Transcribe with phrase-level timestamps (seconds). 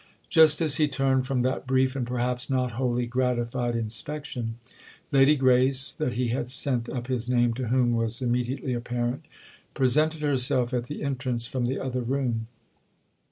[0.29, 4.55] Just as he turned from that brief and perhaps not wholly gratified inspection
[5.11, 10.85] Lady Grace—that he had sent up his name to whom was immediately apparent—presented herself at
[10.85, 12.47] the entrance from the other room.